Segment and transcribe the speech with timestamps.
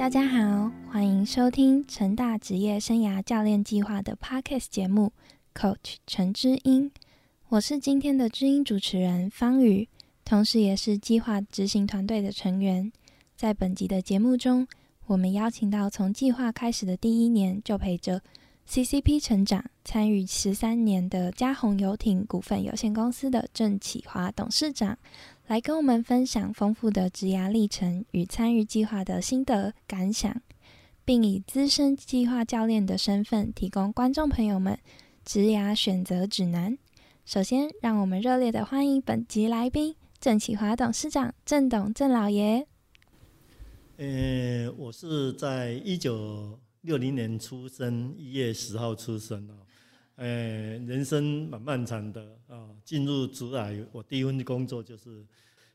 [0.00, 5.12] 大家好，欢迎收听成大职业生涯教练计划的 Podcast 节目
[5.54, 6.90] ，Coach 陈之音，
[7.50, 9.86] 我是今天的知音主持人方宇，
[10.24, 12.90] 同时也是计划执行团队的成员。
[13.36, 14.66] 在本集的节目中，
[15.04, 18.22] 我们邀请到从计划开始的第一年就陪着
[18.66, 24.96] CCP 成长、参与十三年的嘉宏游艇股份有限公司的郑启华董事长。
[25.50, 30.40] 来跟我们分享丰富的职涯历程与参与计划的心得感想，
[31.04, 34.78] 并以资深计划教练的身份提供观众朋友们
[35.24, 36.78] 职涯选择指南。
[37.24, 42.64] 首先，让我们热烈的欢迎本集来宾郑启华董事长郑董郑老爷。
[43.96, 49.66] 呃，我是在一九六零年出生，一月十号出生哦。
[50.20, 50.26] 呃，
[50.86, 52.68] 人生蛮漫长的啊。
[52.84, 55.24] 进入职涯，我第一份工作就是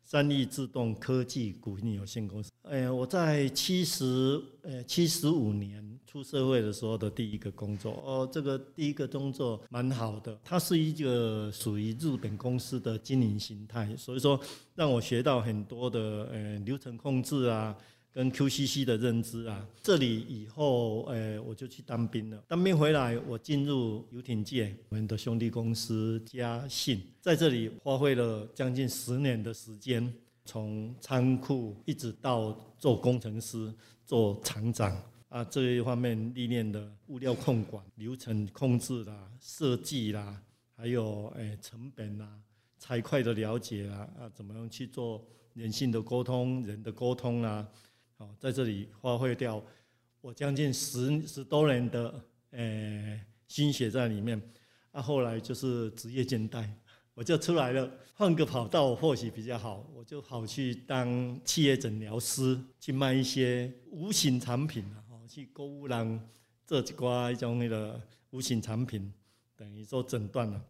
[0.03, 2.51] 三立自动科技股份有限公司。
[2.61, 14.39] 呃，我在七十呃七十五年出社会的时候的第一个工作哦，这个第一个工作蛮好的，它是一个属于日本公司的经营形态，所以说
[14.75, 17.75] 让我学到很多的呃流程控制啊。
[18.15, 22.41] 跟 QCC 的认知啊，这里以后，呃，我就去当兵了。
[22.47, 30.13] 当兵回来，我进入游艇界，我们的兄弟公司嘉信，在这里花费了将近十年的时间，
[30.45, 33.69] 从仓库一直到做工程师、
[34.05, 40.41] 做厂长啊，这一方面历练的物料控管、流程控制啦、设计啦，
[40.77, 42.29] 还有诶成本啦、
[42.77, 45.21] 财会的了解啦，啊，怎么样去做
[45.53, 47.67] 人性的沟通、人的沟通啦。
[48.17, 49.61] 好，在这里花费掉
[50.21, 54.41] 我将近十十多年的呃心血在里面，
[54.91, 56.65] 啊，后来就是职业倦怠，
[57.13, 66.29] 我就出来了，换个跑道或许比较好，我就好去当企业诊疗师，去卖一些无形产品啊，去购物人
[66.65, 69.11] 做一挂一种那个无形产品，
[69.57, 70.65] 等于说诊断了。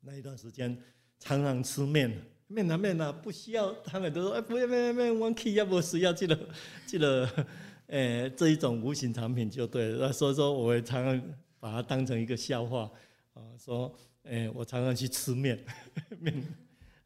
[0.00, 0.80] 那一段时间
[1.18, 2.31] 常常吃面。
[2.52, 6.38] 面啊面啊，不需要，他们都说哎，不要面面面，我去要不需要这个
[6.86, 7.28] 这个，
[7.88, 10.12] 诶，这一种无形产品就对了。
[10.12, 12.90] 所以说，我会常常把它当成一个笑话
[13.34, 13.92] 啊，说，
[14.24, 15.58] 诶，我常常去吃面
[16.20, 16.42] 面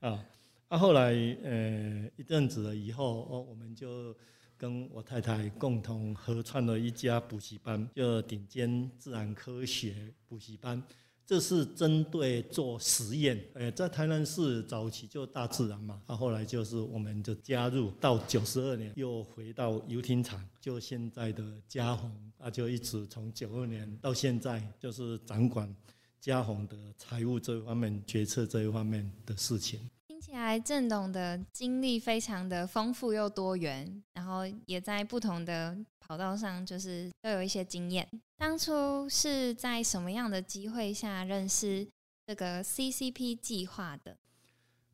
[0.01, 0.25] 啊。
[0.69, 1.12] 那后来，
[1.45, 4.15] 呃，一阵子了以后，哦，我们就
[4.57, 10.83] 跟我太太共同合创了一家补习班，就顶尖自然科学补习班。
[11.27, 25.75] 这是针对做实验，呃，在台南市早期就大自然嘛，啊，后来就是我们就加入到九十二年又回到游艇厂，就现在的嘉宏，啊，就一直从九二年到现在就是掌管
[26.21, 29.81] 嘉宏的财务这一方面、决策这一方面的事情。
[30.16, 38.09] 听起来郑董的经历非常的丰富又多元，然后也在不同的跑道上，就是都有一些经验。
[38.38, 41.87] 当初是在什么样的机会下认识
[42.27, 44.16] 这个 CCP 计划的？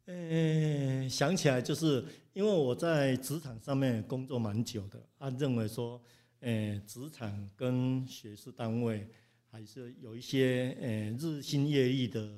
[0.06, 6.02] 呃，想起来就是因为我在职场上面工作蛮久的，他认为说，
[6.40, 9.08] 呃，职场跟学术单位
[9.48, 12.28] 还是有一些呃日新月异的。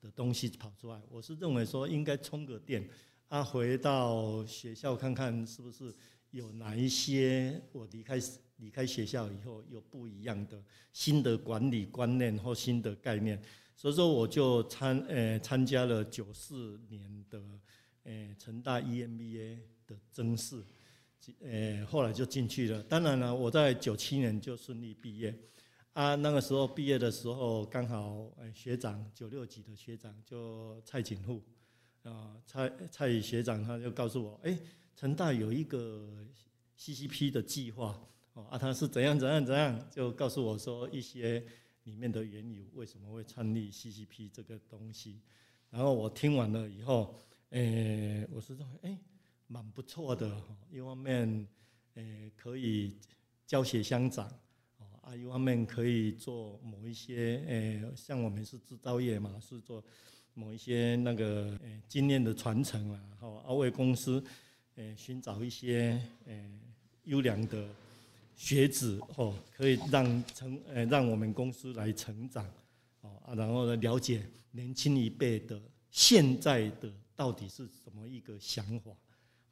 [0.00, 2.88] 的东西跑出来，我是认为说应该充个电，
[3.28, 5.94] 啊，回到学校看看是不是
[6.30, 8.18] 有哪一些我离开
[8.56, 13.40] 离开学校以后有不一样的新的管理观念或新的概念，
[13.74, 17.42] 所以说我就参呃参加了九四年的
[18.04, 20.62] 呃成大 EMBA 的甄试，
[21.40, 22.82] 呃后来就进去了。
[22.84, 25.36] 当然了，我在九七年就顺利毕业。
[25.94, 31.42] 啊，那个时候毕业的时候，刚好哎学长九六级的学长就蔡锦富，
[32.04, 34.56] 啊，蔡蔡学长他就告诉我，哎，
[34.94, 36.24] 成大有一个
[36.78, 38.00] CCP 的计划，
[38.34, 41.44] 哦，啊，他是怎样怎样怎样，就告诉我说一些
[41.82, 45.20] 里面的缘由，为什么会创立 CCP 这个东西。
[45.70, 47.20] 然后我听完了以后，
[47.50, 48.98] 诶，我是认为，哎，
[49.48, 51.48] 蛮不错的，一方面，
[51.94, 52.96] 诶，可以
[53.46, 54.32] 教学相长。
[55.08, 59.82] 啊，一方面可以做某一些，诶，像我们是制造业嘛，是做
[60.34, 64.22] 某一些那个诶经验的传承啊，好，啊为公司
[64.74, 66.50] 诶寻找一些诶
[67.04, 67.70] 优良的
[68.36, 72.44] 学子哦，可以让成诶让我们公司来成长，
[73.00, 75.58] 哦啊，然后呢了解年轻一辈的
[75.90, 78.90] 现在的到底是什么一个想法，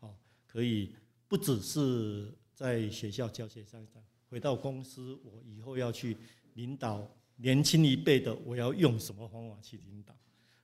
[0.00, 0.14] 哦，
[0.46, 0.92] 可以
[1.26, 4.02] 不只是在学校教学上上。
[4.28, 6.17] 回到公司，我以后要去
[6.55, 7.06] 领导
[7.37, 10.14] 年轻一辈的，我要用什么方法去领导？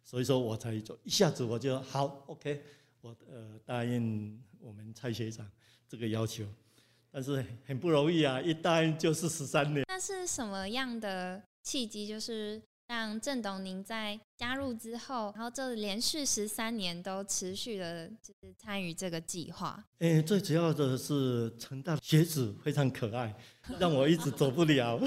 [0.05, 2.63] 所以说我才做，一下子我就好，OK，
[3.01, 5.49] 我呃答应我们蔡学长
[5.89, 6.45] 这个要求。
[7.15, 9.85] 但是很不容易啊，一答应就是十三年。
[9.87, 12.07] 那是什么样的契机？
[12.07, 12.61] 就是
[12.93, 19.83] 让郑董您在加入之后，然后这连续十三年都持续的，就是参与这个计划。
[19.99, 23.35] 哎，最主要的是成大学子非常可爱，
[23.79, 25.01] 让我一直走不了。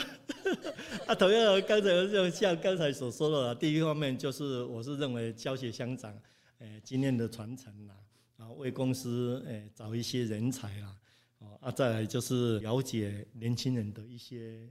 [1.06, 6.12] 啊，同样刚才就像刚才所说的，第一方面就是我是认为教学相长，
[6.58, 7.94] 诶，经验的传承啦，
[8.36, 10.96] 然后为公司诶找一些人才啦。
[11.38, 14.68] 哦，啊，再来就是了解年轻人的一些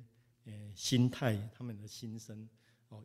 [0.47, 2.49] 呃心态，他们的心声，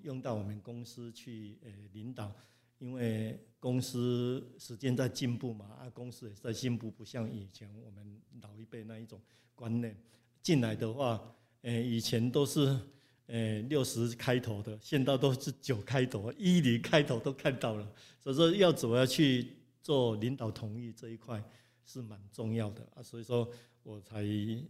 [0.04, 2.34] 用到我们公司去呃领导，
[2.78, 9.20] 因为公司时间在进步嘛，啊，公司也在进步，不像以前我们老一辈那一种
[9.56, 9.96] 观念，
[10.42, 11.22] 进来的话，
[11.62, 12.80] 呃，以前都是
[13.28, 21.44] 呃六十开头的，现在都是九开头，一零开头都看到了，所以说要怎么去做领导同意这一块。
[21.92, 23.50] 是蛮重要的啊，所以说
[23.82, 24.18] 我才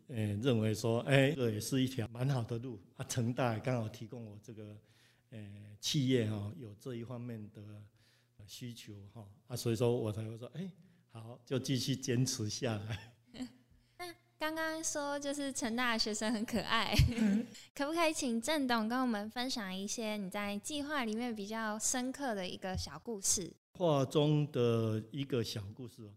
[0.07, 3.03] 呃认为说，哎，这也是一条蛮好的路啊。
[3.09, 4.73] 成大刚好提供我这个
[5.29, 5.39] 呃
[5.79, 7.61] 企业哈，有这一方面的
[8.47, 10.71] 需求哈啊，所以说我才会说，哎，
[11.11, 13.13] 好，就继续坚持下来。
[13.97, 16.95] 那刚刚说就是成大的学生很可爱，
[17.75, 23.53] 可不可以请郑董跟我们分享一些你在计划里面比较深刻的一个小故事？
[23.73, 26.11] 画中的一个小故事。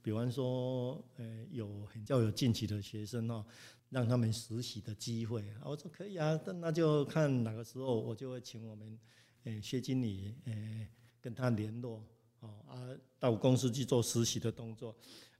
[0.00, 3.44] 比方说，呃，有很较有进取的学生哦，
[3.92, 8.98] 让他们实习的机会，我说可以啊，那那就看哪个时候，我就会请我们，
[9.44, 10.88] 呃，薛经理，呃，
[11.20, 12.02] 跟他联络，
[12.40, 14.96] 哦啊，到公司去做实习的动作。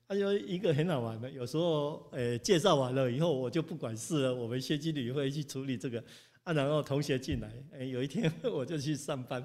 [0.07, 6.03] 他就一个很好玩的，有时候，呃，介绍完了以后，我就不管事了，我们薛经理会去处理这个，
[6.43, 9.43] 啊，然后同学进来，哎，有一天 我就去上班，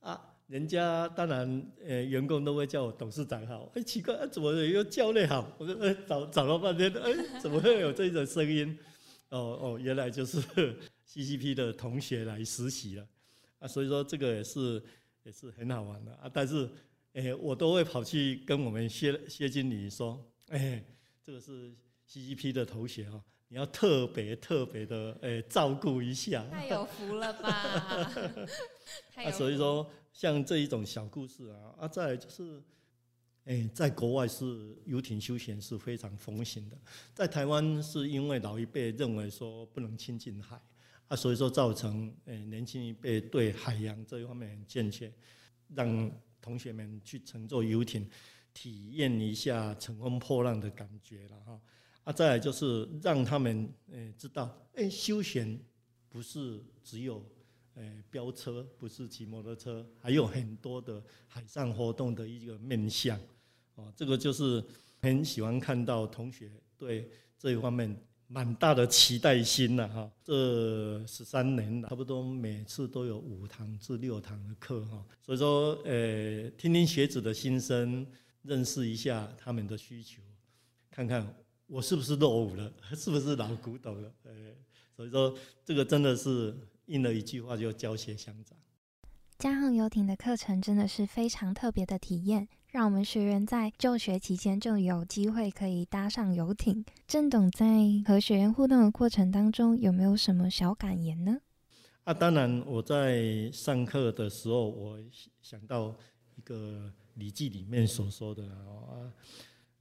[0.00, 0.33] 啊。
[0.46, 3.72] 人家当然，呃，员工都会叫我董事长好。
[3.74, 5.50] 哎，奇怪，怎么又叫你好？
[5.58, 8.78] 我说，哎，找找了半天，哎，怎么会有这种声音？
[9.30, 10.38] 哦哦，原来就是
[11.08, 13.08] CCP 的同学来实习了。
[13.58, 14.82] 啊，所以说这个也是
[15.22, 16.30] 也是很好玩的啊。
[16.32, 16.68] 但是，
[17.14, 20.84] 哎，我都会跑去跟我们谢谢经理说，哎，
[21.24, 21.72] 这个是
[22.06, 26.44] CCP 的同学哦，你要特别特别的，哎，照顾一下。
[26.50, 27.48] 太有福了吧？
[29.24, 29.90] 啊，所以说。
[30.14, 32.62] 像这一种小故事啊，啊，再就是，
[33.46, 36.78] 哎，在国外是游艇休闲是非常风行的，
[37.12, 40.58] 在台湾是因为老一辈认为说不能亲近海，
[41.08, 45.12] 啊，所以说造成哎年轻一辈对海洋这一方面很欠缺，
[45.74, 46.08] 让
[46.40, 48.08] 同学们去乘坐游艇，
[48.52, 51.60] 体验一下乘风破浪的感觉了哈，
[52.04, 55.58] 啊，再来就是让他们诶知道，哎，休闲
[56.08, 57.20] 不是只有。
[57.76, 63.18] 呃，飙车不是骑摩托车，还有很多的海上活动的一个面向，
[63.74, 64.64] 哦，这个就是
[65.02, 66.48] 很喜欢看到同学
[66.78, 70.08] 对这一方面蛮大的期待心了哈。
[70.22, 78.06] 这十三年差不多每次都有五堂至六堂的课哈，所以说，呃，听听学子的心声，
[78.42, 80.22] 认识一下他们的需求，
[80.92, 81.26] 看看
[81.66, 84.32] 我是不是落伍了， 是不是老古董了，呃，
[84.96, 86.56] 所以说这个真的是。
[86.86, 88.58] 应了一句话，就教学相长。
[89.36, 96.84] 加航游艇的课程真的是非常特别的体验，让我们学员在就学期间就有机会可以搭上游艇。
[97.06, 97.66] 郑董在
[98.06, 101.38] 和学员互动的过程当中，有没有什么小感言呢？
[102.04, 104.98] 啊，当然，我在上课的时候，我
[105.42, 105.96] 想到
[106.36, 109.10] 一个《礼记》里面所说的啊，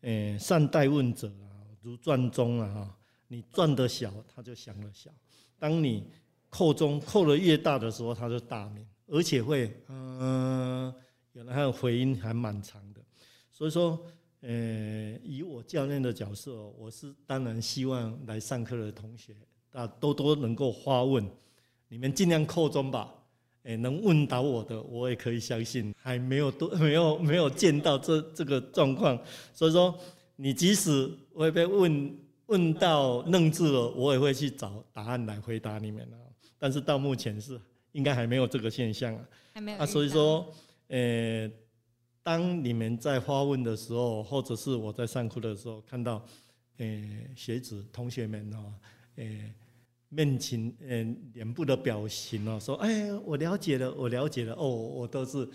[0.01, 5.11] 诶，善待问者啊，如钻钟啊，哈，你钻得小，他就想得小。
[5.59, 6.09] 当你
[6.53, 10.93] 扣中扣的越大的时候，它就大名，而且会，嗯，
[11.31, 13.01] 原来还有回音还蛮长的。
[13.49, 13.99] 所以说，
[14.41, 19.35] 呃，以我教练的角色，我是当然希望来上课的同学
[19.71, 21.27] 啊，多多能够发问，
[21.87, 23.11] 你们尽量扣中吧。
[23.63, 29.19] 诶，能问到我的，我也可以相信，还没有多 没有没有见到这这个状况。
[29.55, 29.97] 所以说，
[30.35, 36.17] 你即使会被问问到愣住了，我也会去找答案来回答你们了。
[36.63, 37.59] 但是到目前是
[37.91, 40.49] 应该还没有这个现象啊，还没有啊，所以说，
[40.87, 41.51] 呃，
[42.23, 46.25] 当你们在发问的时候，或者是我在上课的时候，看到，
[46.77, 46.87] 呃，
[47.35, 48.73] 学子同学们哦，
[49.17, 49.53] 呃，
[50.07, 51.03] 面情，呃，
[51.33, 55.45] 脸部的表情哦，说，哎，我了解了，我了解了，哦，我都是，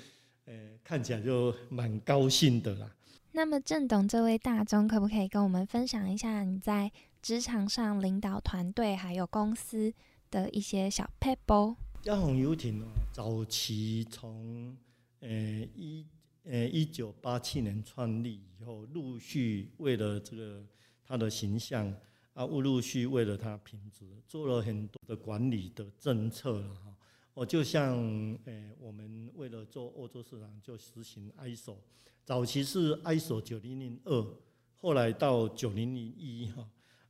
[0.45, 2.95] 呃，看起来就蛮高兴的啦。
[3.33, 9.95] 那么郑董这位大中，可不可以跟我们分享一下你在职场上领导团队还有公司？
[10.30, 11.76] 的一些小 pebble。
[12.02, 14.76] 嘉鸿游艇哦，早期从
[15.20, 15.28] 呃
[15.75, 16.06] 一
[16.44, 20.64] 呃一九八七年创立以后，陆续为了这个
[21.04, 21.92] 它的形象
[22.35, 26.94] 啊，陆陆续为了它品质做了很多的管理的政策了哈。
[27.35, 27.97] 我就像
[28.44, 31.76] 呃，我们为了做欧洲市场，就实行 ISO，
[32.25, 34.37] 早期是 ISO 九零零二，
[34.76, 36.68] 后来到九零零一哈。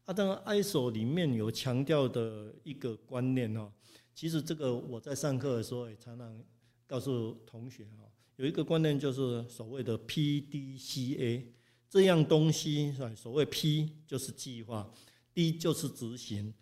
[0.08, 3.70] 啊，当然 ISO 里面有强调的一个观念哦，
[4.14, 6.42] 其实这个我在上课的时候也常常
[6.86, 11.44] 告诉同学哈，有一个观念就是所谓的 PDCA
[11.90, 13.14] 这样东西是吧？
[13.14, 14.90] 所谓 P 就是计划
[15.34, 16.54] ，D 就是执行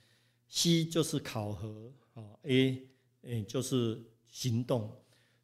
[0.48, 2.88] ，C 就是考核啊，A。
[3.22, 4.88] 哎，就是行动，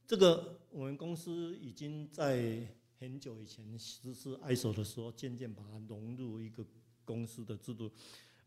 [0.07, 2.65] 这个我们公司已经在
[3.01, 6.65] 很久以前实施 ISO 的时候，渐渐把它融入一个
[7.05, 7.91] 公司的制度。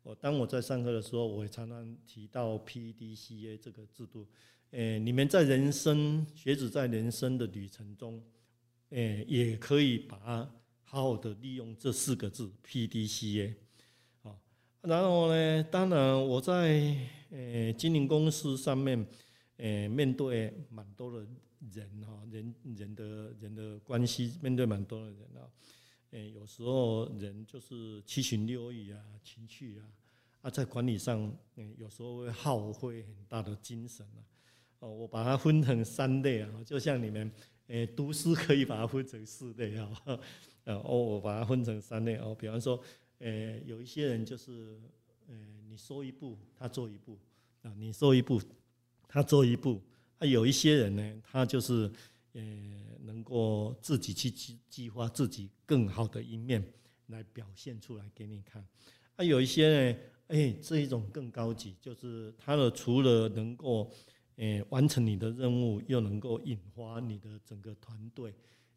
[0.04, 4.28] 我当我在上课的时候，我也常常提到 PDCA 这个制度。
[4.72, 8.24] 诶，你们在人生学子在人生的旅程中，
[8.90, 10.50] 诶，也可以把它
[10.84, 13.54] 好好的利用这四个字 PDCA。
[14.24, 14.36] 啊，
[14.82, 16.96] 然后呢，当然我在
[17.32, 19.06] 呃经营公司上面。
[19.58, 21.26] 诶，面对蛮多的
[21.72, 25.48] 人哈，人人的人的关系，面对蛮多的人啊，
[26.16, 29.84] 诶，有时候人就是七情六欲啊，情绪啊，
[30.44, 34.24] 啊，在管理上，嗯，有时候会耗费很大的精神啊。
[34.80, 37.30] 哦，我把它分成三类啊，就像你们，
[37.68, 39.90] 诶，读书可以把它分成四类啊，
[40.64, 42.82] 呃， 哦，我把它分成三类哦，比方说，
[43.20, 44.80] 诶，有一些人就是，
[45.28, 45.36] 诶，
[45.68, 47.20] 你说一步，他做一步，
[47.62, 48.42] 啊，你说一步。
[49.08, 49.82] 他做一步，
[50.20, 51.90] 啊，有一些人呢，他就是，
[52.36, 52.42] 呃，
[53.02, 56.62] 能够自己去计计划自己更好的一面
[57.08, 58.62] 来表现出来给你看，
[59.16, 63.90] 啊，有一些呢，哎，这一种更高级，就是他的除了能够，
[64.36, 68.34] 呃，完成你的任务，又能够引发你的整个团队，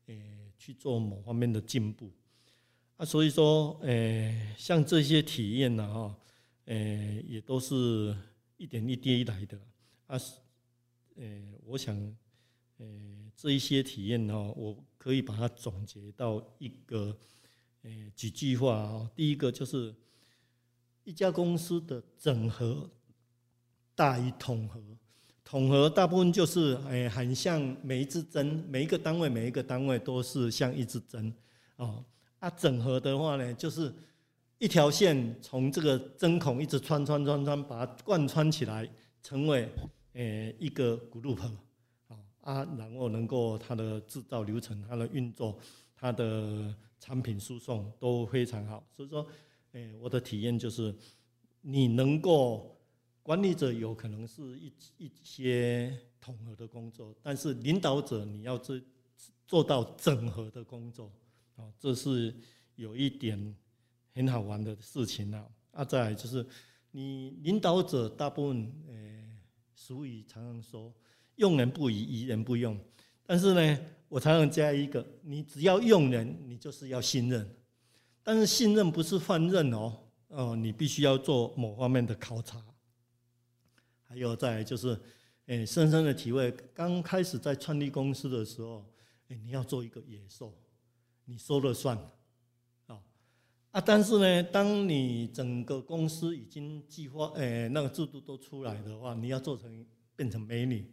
[0.06, 0.14] 呃，
[0.56, 2.12] 去做某方面的进步，
[2.96, 6.18] 啊，所以说，呃，像这些体验呢，哈，
[6.66, 6.76] 呃，
[7.26, 8.16] 也都是
[8.56, 9.60] 一点一滴来的。
[10.06, 10.34] 啊，是，
[11.16, 11.26] 呃，
[11.64, 11.96] 我想，
[12.78, 12.86] 呃，
[13.40, 17.16] 这一些体验哈，我可以把它总结到一个，
[17.82, 19.08] 呃，几句话啊。
[19.14, 19.94] 第一个就是，
[21.04, 22.90] 一家公司的整合
[23.94, 24.82] 大于统合，
[25.44, 31.32] 统合大部分就是，哎，很像每一支针，每一个单位每一个单位都是像一支针，
[31.76, 32.04] 哦，
[32.40, 33.94] 啊，整合的话呢，就是
[34.58, 38.90] 一条线从这个针孔一直穿穿穿穿，把它贯穿起来，
[39.22, 39.68] 成为。
[40.14, 41.38] 诶，一个 group
[42.48, 45.58] 啊，然后能够它的制造流程、它的运作、
[45.94, 48.82] 它的产品输送都非常好。
[48.90, 49.26] 所以说，
[49.72, 50.94] 诶，我的体验就是，
[51.60, 52.74] 你能够
[53.22, 58.80] 管理者有可能是一一些统合的工作，但是领导者你要做
[59.46, 61.12] 做到整合的工作
[61.54, 62.34] 啊，这是
[62.76, 63.54] 有一点
[64.14, 65.46] 很好玩的事情啊。
[65.72, 66.46] 啊，再来就是
[66.92, 69.16] 你领导者大部分诶。
[69.80, 70.92] 俗语常常说
[71.38, 72.78] “用人不疑，疑人不用”，
[73.26, 77.56] 但是呢，我常常加一个：你只要用人，你就是要信任。
[78.22, 82.62] 但是信任不是放任哦，哦，你必须要做某方面的考察。
[84.02, 84.98] 还有再就是，
[85.46, 88.84] 哎，深深的体会，刚开始在创立公司的时候，
[89.28, 90.54] 哎，你要做一个野兽，
[91.24, 91.98] 你说了算。
[93.70, 100.90] 啊，但是呢，当你整个公司已经计划，诶，那个制度都出来的话，你要做成变成美女，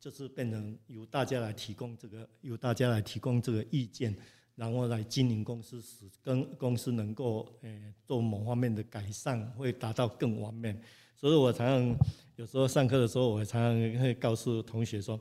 [0.00, 4.14] 就是变成由大家来提供这个，由大家来提供这个意见，
[4.54, 10.78] 然后来经营公司，使跟公司能够诶做某方面的改善，会达到更完美。
[11.16, 11.96] 所以我常常
[12.36, 15.18] 有时候上课的时候，我常常会告诉同学说，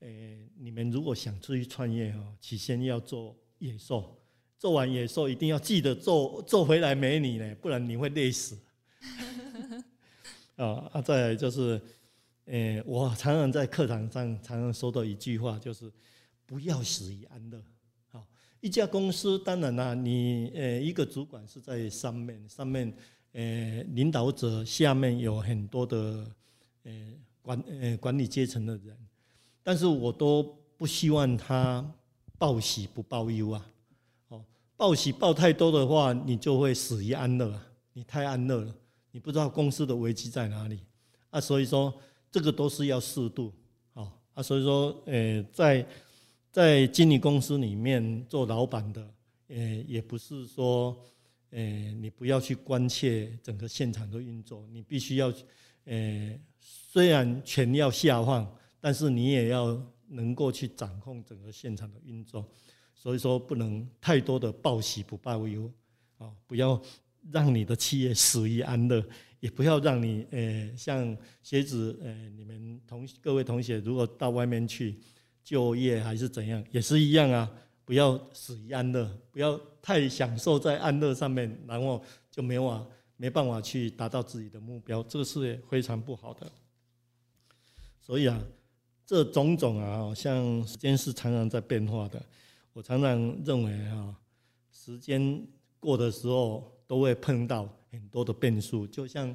[0.00, 4.18] 诶，你们如果想出去创业哦，起先要做野兽。
[4.58, 8.58] 做完野兽一定要记得做做回来美女呢，不然你会累死。
[10.56, 11.02] 啊 啊！
[11.02, 11.80] 再就是，
[12.46, 15.90] 诶，我常常在课堂上常常说到一句话，就是
[16.44, 17.60] 不要死于安乐。
[18.08, 18.24] 好，
[18.60, 22.92] 一家公司当然啦，你呃一个主管是在上面，上面
[23.32, 26.24] 呃领导者下面有很多的
[26.84, 26.92] 呃
[27.42, 28.96] 管呃管理阶层的人，
[29.62, 31.84] 但是我都不希望他
[32.38, 33.66] 报喜不报忧啊。
[34.76, 37.66] 报喜报太多的话，你就会死于安乐啊。
[37.94, 38.74] 你太安乐了，
[39.10, 40.80] 你不知道公司的危机在哪里
[41.30, 41.40] 啊。
[41.40, 41.92] 所以说，
[42.30, 43.52] 这个都是要适度
[43.94, 44.42] 啊啊。
[44.42, 45.86] 所以说，呃，在
[46.50, 49.14] 在经理公司里面做老板的，
[49.48, 49.56] 呃，
[49.86, 50.96] 也不是说，
[51.50, 51.60] 呃，
[52.00, 55.32] 你不要去关切整个现场的运作，你必须要，
[55.84, 62.48] 呃，虽然权要下放，但是你也要能够去掌控整个现场的运作。
[62.94, 65.70] 所以说不能太多的报喜不报忧，
[66.18, 66.80] 啊，不要
[67.30, 69.04] 让你的企业死于安乐，
[69.40, 74.98] 也不要让你呃像学子呃你们同各位同学如果到外面去
[75.44, 77.48] 就业还是怎样，也是一样啊，
[77.84, 82.84] 不要死于安乐，不要太享受在安乐上面，然后就没法
[83.16, 86.50] 没办法去达到自己的目标，这个是非常不好的。
[88.00, 88.40] 所以啊，
[89.04, 92.20] 这种种啊，像时间是常常在变化的。
[92.72, 94.14] 我常常认为啊，
[94.72, 95.46] 时间
[95.78, 99.34] 过的时候都会碰到很多的变数，就像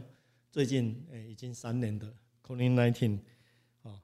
[0.51, 2.13] 最近诶已经三年的
[2.45, 3.19] COVID-19
[3.83, 4.01] 啊，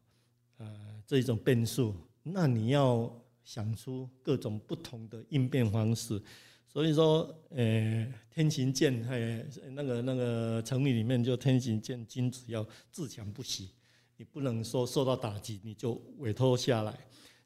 [0.57, 3.11] 呃这一种变数，那你要
[3.43, 6.21] 想出各种不同的应变方式。
[6.69, 13.71] 所以说，呃，天行健，诶，那个那个成语里面就天行健，君子要自强不息。
[14.17, 16.93] 你不能说受到打击你就委托下来，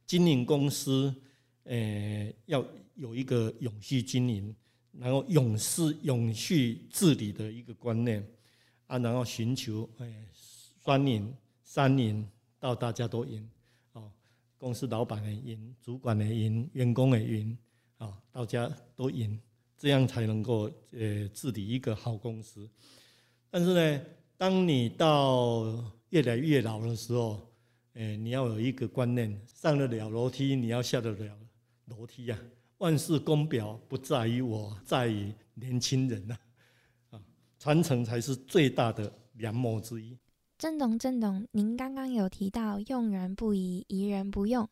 [0.07, 1.13] 经营公司，
[1.63, 2.65] 呃，要
[2.95, 4.53] 有一个永续经营，
[4.99, 8.25] 然后永世永续治理的一个观念
[8.87, 10.25] 啊，然后寻求哎
[10.83, 11.33] 双赢、
[11.63, 12.27] 三赢
[12.59, 13.49] 到大家都赢
[13.93, 14.11] 哦，
[14.57, 17.57] 公司老板也赢，主管也赢，员工也赢
[17.97, 19.39] 啊，大家都赢，
[19.77, 22.69] 这样才能够呃治理一个好公司。
[23.49, 24.05] 但是呢，
[24.37, 27.49] 当你到越来越老的时候，
[27.93, 31.37] 诶，你要有一个观念：上得了楼梯，你要下得了
[31.85, 32.37] 楼梯呀。
[32.81, 36.35] 万事功表不在于我，在于年轻人呐。
[37.11, 37.21] 啊，
[37.59, 40.17] 传承才是最大的良谋之一。
[40.57, 44.67] 郑董，郑董，您刚刚有提到用人不疑，疑人不用，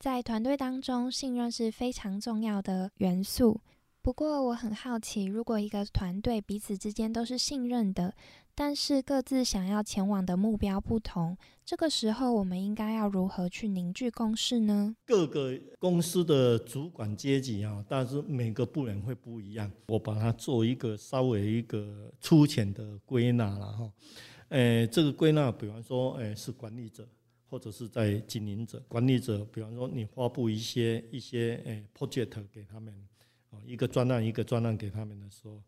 [0.00, 3.60] 在团队当中，信任是非常重要的元素。
[4.02, 8.12] 不过我很好奇，如果一个团队彼此之间都是信任的，
[8.54, 14.94] 但是各自想要前往的目标不同，这个时候我们应该要如何去凝聚共识呢？
[15.06, 19.70] 各个公司的主管阶级啊，但是每个部门会不一样。
[19.88, 23.92] 我把它做一个稍微一个粗浅的归纳了哈。
[24.50, 27.08] 诶，这个归纳，比方说，诶，是管理者
[27.48, 28.82] 或者是在经营者。
[28.86, 32.94] 管理者，比方说你发布一些一些诶 project 给他们。
[33.48, 35.62] 哦，一个专案一个专案给他们的时候，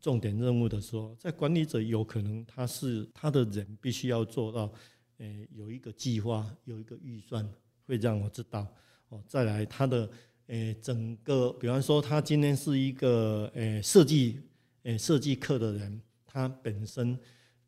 [0.00, 4.72] 重点任务的时候，在管理者有可能他是他的人必须要做到，
[5.18, 7.46] 诶，有一个计划，有一个预算，
[7.86, 8.66] 会让我知道。
[9.08, 10.10] 哦，再来他的
[10.46, 14.40] 诶，整个，比方说他今天是一个诶设计
[14.82, 17.18] 诶设计课的人，他本身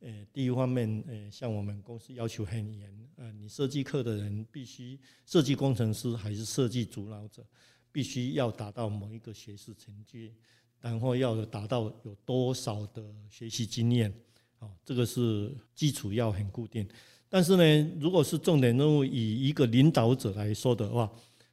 [0.00, 7.46] 呃第一方面呃，像我们公司要求很严，呃，你设计课的人必须设计工程师还是设计主导者。
[7.90, 10.35] 必须要达到某一个学士成绩，
[10.80, 14.12] 然后要达到有多少的学习经验，
[14.58, 16.88] 啊，这个是基础要很固定。
[17.28, 21.10] 但是呢，如果是重点任务，以一个领导者来说的话，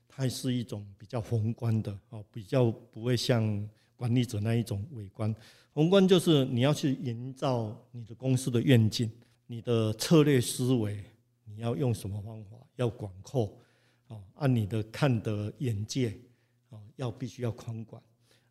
[0.08, 5.36] 它是一种比较宏观的，哦，比较不会像管理者那一种微观。
[5.74, 9.12] 宏观就是你要去营造你的公司的愿景，
[9.48, 11.04] 你的策略思维，
[11.44, 13.52] 你要用什么方法，要广阔。
[14.08, 16.16] 哦，按你的看的眼界，
[16.70, 18.02] 哦，要必须要宽广。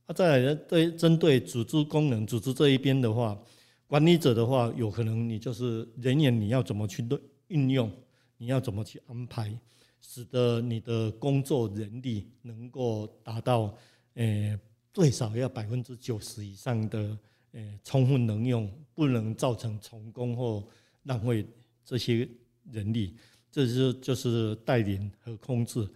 [0.06, 3.38] 啊，再来对针对组织功能、组织这一边的话，
[3.86, 7.90] 管理者的话，有可能你就是人员你要怎么去对运用，
[8.36, 9.56] 你要怎么去安排，
[10.00, 13.74] 使得你的工作人力能够达到，
[14.14, 14.58] 呃，
[14.92, 17.18] 最少要百分之九十以上的，
[17.52, 20.62] 呃，充分能用，不能造成重工或
[21.04, 21.46] 浪费
[21.84, 22.28] 这些
[22.70, 23.16] 人力。
[23.50, 25.88] 这是就是带领和控制，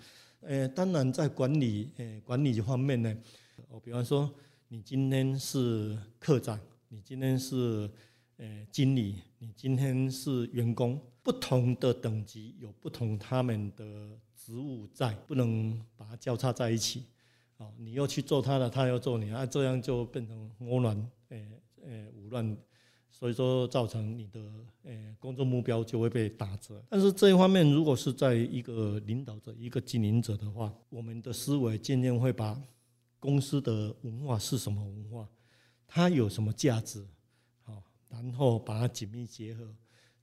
[0.42, 3.16] 呃，当然在管理，呃，管理方面呢，
[3.68, 4.30] 我比方说，
[4.68, 7.90] 你今天是客长，你今天是
[8.36, 17.04] 呃经理，你今天是员工，不同的等级有不同他们的职务在，不能把它交叉在一起，
[17.56, 21.38] 哦，你又去做他的，他要做你，啊，这样就变成混乱，呃
[21.82, 22.56] 呃，武乱。
[23.10, 24.40] 所以说，造成你的
[24.84, 26.80] 诶工作目标就会被打折。
[26.88, 32.56] 但是这一方面，如果是在一个领导者、一个经营者的话，我们的思维渐渐会把
[33.18, 35.28] 公司的文化是什么文化，
[35.86, 37.06] 它有什么价值，
[37.62, 39.74] 好，然后把它紧密结合。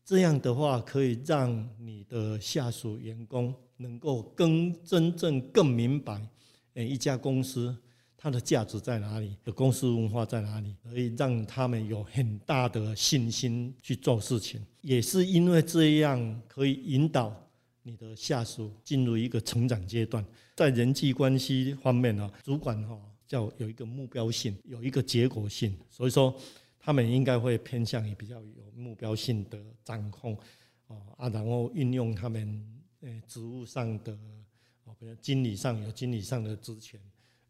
[0.04, 6.28] 这样的话，可以让你的下属员工能够更真正更明白，
[6.76, 7.76] 诶，一家公司。
[8.18, 9.38] 它的价值在哪里？
[9.44, 10.76] 的公司文化在哪里？
[10.84, 14.66] 可以让他们有很大的信心去做事情。
[14.82, 17.45] 也是因为这样，可以引导
[17.88, 20.26] 你的下属进入一个成长阶段。
[20.56, 25.78] 在人际关系方面呢，主管哈叫有一个目标性，有一个结果性。
[25.92, 26.36] 所以说，
[26.80, 30.36] 他们应该会偏向于比较有目标性的掌控
[30.88, 34.18] 啊啊，然后运用他们呃职务上的
[34.86, 37.00] 哦，比如经理上有经理上的职权。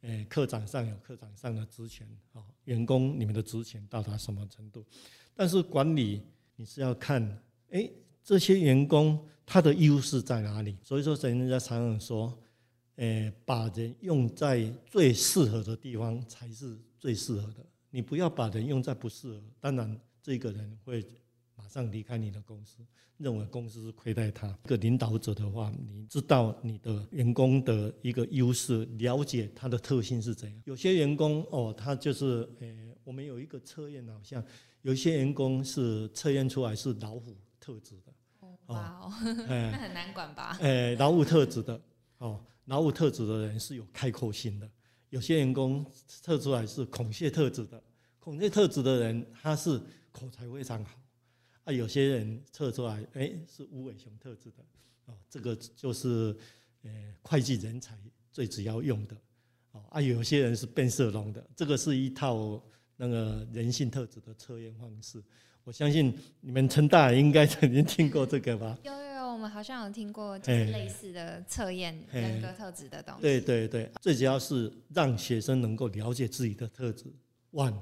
[0.02, 4.86] 诶，科长上有科长上的职权，哦，员工你们的职权到达什么程度？
[5.34, 6.22] 但是管理
[6.58, 7.92] 你是要看，诶，
[8.26, 10.76] 这些员工他的优势在哪里？
[10.84, 12.36] 所以说，人家常常说，
[12.96, 17.64] 诶，把人用在最适合的地方才是最适合的。
[17.92, 21.06] 你不要把人用在不适合，当然这个人会
[21.56, 22.84] 马上离开你的公司。
[23.18, 24.46] 认为公司是亏待他。
[24.66, 30.62] 一个领导者的话，你知道你的员工的一个优势，了解他的特性是怎样。
[30.66, 32.68] 有些员工哦，他就是，呃，
[33.06, 34.44] 我们有一个测验，好像
[34.82, 37.34] 有些员工是测验出来是老虎
[37.66, 38.14] 特质的。
[38.68, 39.14] 哇哦，
[39.48, 40.56] 那很难管吧？
[40.62, 41.82] 哎，劳务特质的，
[42.20, 44.70] 哦，劳务特质的人是有开阔性的。
[45.10, 47.82] 有些员工测出来是孔雀特质的，
[48.20, 51.00] 孔雀特质的人他是口才非常好。
[51.64, 54.64] 啊，有些人测出来，哎，是无尾熊特质的，
[55.06, 56.38] 哦，这个就是，
[56.84, 56.92] 呃，
[57.24, 57.98] 会计人才
[58.32, 59.18] 最主要用的，
[59.72, 62.62] 哦，啊，有些人是变色龙的，这个是一套
[62.96, 65.24] 那个人性特质的测验方式。
[65.66, 68.78] 我相信你们成大应该曾经听过这个吧？
[68.84, 73.22] 有有有，我们好像有听过，就是类似的测验人格特质的东西。
[73.22, 77.06] 对对对，最主要是让学生能够了解自己的特质。
[77.52, 77.74] One。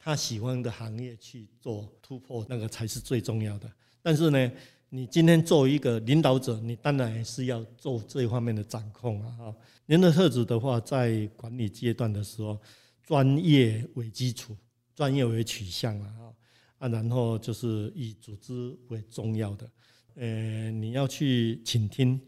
[0.00, 3.70] 他喜欢的行业去做突破，那个才是最重要的。
[4.00, 4.52] 但是呢，
[4.88, 9.30] 你今天作为一个领导者，你当然是要做这方面的掌控啊。
[9.36, 9.54] 哈，
[9.86, 12.58] 人的特质的话，在管理阶段的时候，
[13.04, 14.56] 专业为基础，
[14.94, 16.32] 专业为取向啊。
[16.78, 19.70] 啊，然后就是以组织为重要的。
[20.14, 22.20] 呃，你要去倾听，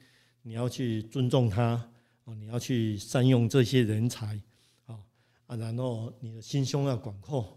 [0.42, 1.90] 你要去尊重他，
[2.24, 4.40] 哦，你要去善用这些人才，
[4.86, 4.98] 啊
[5.46, 7.56] 啊，然后你的心胸要广阔。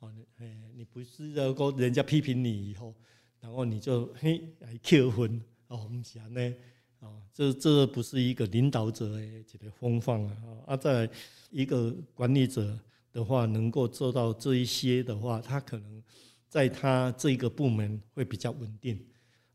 [0.00, 2.94] 哦，呃，你不是要说人家批评你以后，
[3.40, 6.54] 然后你就嘿来扣分哦，不是安呢，
[7.00, 10.36] 哦，这这不是一个领导者的一个风范啊！
[10.68, 11.08] 啊，在
[11.50, 12.78] 一个管理者
[13.12, 16.02] 的话，能够做到这一些的话，他可能
[16.50, 19.02] 在他这一个部门会比较稳定，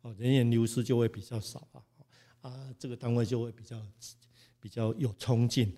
[0.01, 1.83] 哦，人员流失就会比较少啊，
[2.41, 3.79] 啊，这个单位就会比较
[4.59, 5.71] 比较有冲劲，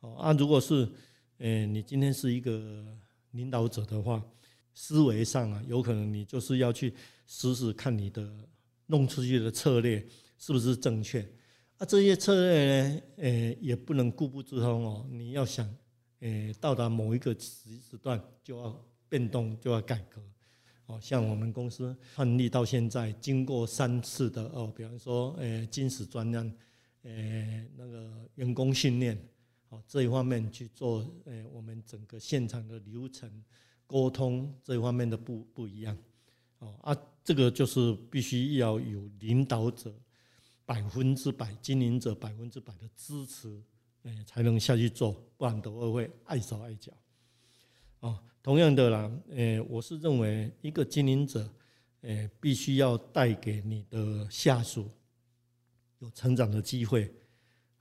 [0.00, 0.90] 哦啊，如果是，
[1.38, 2.98] 呃，你今天是一个。
[3.32, 4.24] 领导者的话，
[4.72, 6.94] 思维上啊，有可能你就是要去
[7.26, 8.48] 试试看你的
[8.86, 10.02] 弄出去的策略
[10.38, 11.20] 是不是正确
[11.76, 11.84] 啊？
[11.84, 15.06] 这些策略呢，呃，也不能固步自封哦。
[15.10, 15.68] 你要想，
[16.20, 20.22] 呃，到达某一个时时段就要变动，就要改革
[20.86, 20.98] 哦。
[21.00, 26.56] 像我们公司创立到现在，经过三次的哦，比方说，诶，金石专案，
[27.02, 29.16] 诶，那个员工训练。
[29.68, 33.28] 哦，这一方面去做，呃，我们整个现场的流程
[33.84, 35.98] 沟通这一方面的不不一样，
[36.60, 39.92] 哦啊，这个就是必须要有领导者
[40.64, 43.60] 百分之百、经营者百分之百的支持，
[44.04, 46.92] 哎，才能下去做，不然的话会碍手碍脚。
[48.00, 51.50] 哦，同样的啦，呃，我是认为一个经营者，
[52.02, 54.90] 呃，必须要带给你的下属
[55.98, 57.04] 有成长的机会。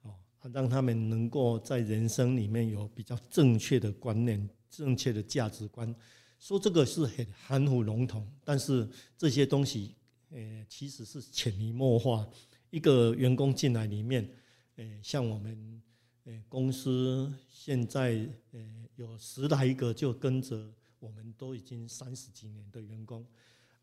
[0.02, 0.14] 哦
[0.54, 5.94] 让他们能够在人生里面有比较正确的观念、正确的价值观。
[6.38, 9.96] 说这个是很含糊笼统，但是这些东西，
[10.30, 12.28] 呃，其实是潜移默化。
[12.70, 14.30] 一个员工进来里面，
[14.76, 15.82] 呃，像我们，
[16.26, 18.60] 呃，公司现在，呃，
[18.96, 23.26] 有十来个就跟着我们，都已经三十几年的员工，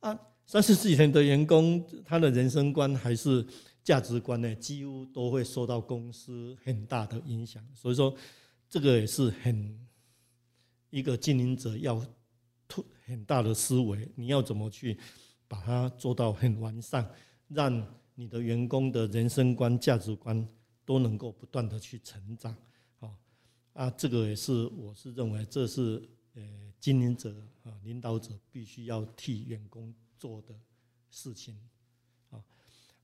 [0.00, 3.46] 啊，三十几年的员工，他的人生观还是。
[3.84, 8.14] 价值观呢，几乎都会受到公司很大的影响，所以说
[8.68, 9.76] 这个也是很
[10.90, 12.00] 一个经营者要
[12.68, 14.96] 突很大的思维，你要怎么去
[15.48, 17.10] 把它做到很完善，
[17.48, 20.46] 让你的员工的人生观、价值观
[20.84, 22.56] 都能够不断的去成长，
[22.98, 23.16] 好
[23.72, 26.02] 啊，这个也是我是认为这是
[26.34, 26.42] 呃
[26.80, 30.54] 经营者啊领导者必须要替员工做的
[31.10, 31.56] 事情。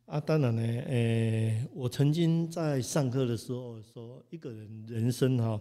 [0.06, 5.60] 啊，当然呢，诶，我曾经在上课的时候说，一个人人生哈，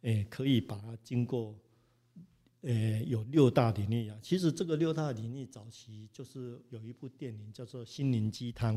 [0.00, 1.56] 诶，可以把它经过，
[2.62, 4.18] 诶，有六大领域啊。
[4.20, 8.76] 其实这个六大领域早期就是有一部电影叫做《心灵鸡汤》，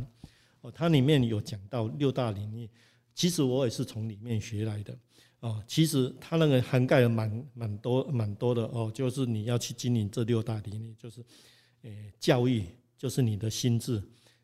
[0.62, 2.70] 哦，它里面有讲到六大领域。
[3.16, 4.98] 其实我也是从里面学来的，
[5.42, 11.22] 哦，其实它那个涵盖了蛮蛮多蛮多的哦，就是你要去经营这六大领域，就是，
[11.82, 12.64] 呃，教育
[12.98, 14.02] 就是你的心智。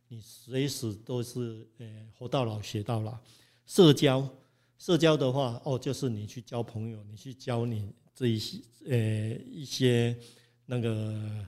[0.08, 3.18] 你随时都是呃活到老学到老，
[3.66, 4.30] 社交
[4.78, 8.98] 社交的话哦，就是你去交朋友，你去交你这一些呃
[9.52, 10.16] 一些
[10.66, 11.48] 那个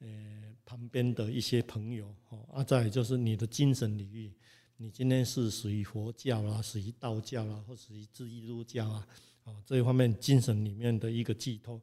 [0.00, 0.37] 呃
[0.68, 4.30] 旁边的一些朋友哦，啊再就是你的精神领域，
[4.76, 9.08] 你今天是属于佛教啦，属于道教啦，或属于基督教啊，
[9.44, 11.80] 哦，这一方面精神里面的一个寄托。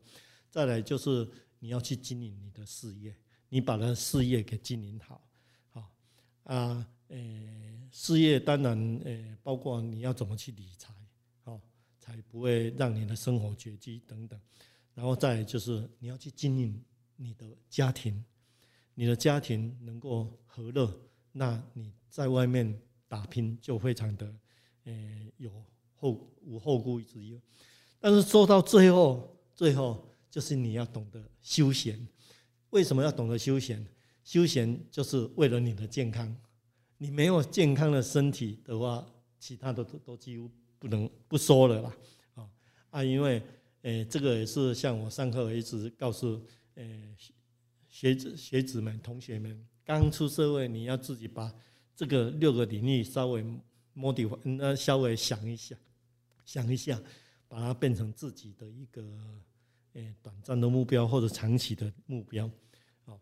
[0.52, 3.16] 再来就是你要去经营你的事业，
[3.50, 5.28] 你把那事业给经营好，
[5.72, 5.92] 好
[6.44, 10.94] 啊，呃，事业当然呃，包括你要怎么去理财，
[11.46, 11.60] 哦，
[12.00, 14.40] 才不会让你的生活拮据等等。
[14.94, 16.80] 然后再就是你要去经营
[17.16, 18.24] 你的家庭，
[18.96, 20.92] 你的家庭能够和乐，
[21.32, 24.36] 那你在外面打拼就非常的，
[24.86, 24.94] 呃，
[25.38, 25.52] 有
[25.94, 27.40] 后无后顾之忧。
[28.00, 32.08] 但是说到最后，最后就是你要懂得休闲。
[32.72, 33.86] 为什么要懂得休闲？
[34.24, 36.36] 休闲就是为了你的健康。
[36.98, 39.06] 你没有健康的身体的话，
[39.38, 41.96] 其他的都都几乎不能不说了啦。
[42.34, 42.50] 啊
[42.90, 43.42] 啊，因为。
[43.86, 47.16] 诶，这个也是像我上课一直告诉诶
[47.96, 51.50] 学子学子们、同学们，刚出社会，你要自己把
[51.96, 53.42] 这个六个领域稍微
[53.94, 55.78] 摸底，那稍微想一下，
[56.44, 57.02] 想一下，
[57.48, 59.02] 把它变成自己的一个
[59.94, 62.52] 诶短暂的目标或者长期的目标，
[63.06, 63.18] 好，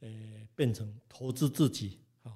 [0.00, 2.34] 诶变成投资自己啊，